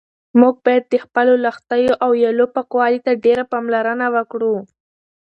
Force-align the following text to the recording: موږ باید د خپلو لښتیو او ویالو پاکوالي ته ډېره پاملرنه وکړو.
موږ 0.39 0.55
باید 0.65 0.83
د 0.89 0.95
خپلو 1.03 1.33
لښتیو 1.45 1.93
او 2.03 2.09
ویالو 2.13 2.45
پاکوالي 2.55 2.99
ته 3.05 3.11
ډېره 3.25 3.43
پاملرنه 3.51 4.05
وکړو. 4.15 4.55